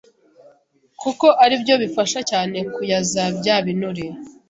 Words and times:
kuko 1.01 1.25
ari 1.43 1.55
byo 1.61 1.75
bifasha 1.81 2.19
cyane 2.29 2.57
kuyaza 2.73 3.23
bya 3.37 3.55
binure 3.65 4.05